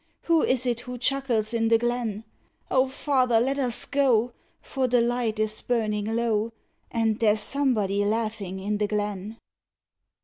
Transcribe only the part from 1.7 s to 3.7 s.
glen? Oh, father, let